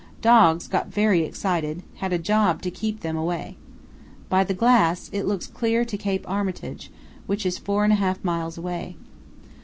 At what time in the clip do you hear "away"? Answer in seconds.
3.15-3.55, 8.57-8.95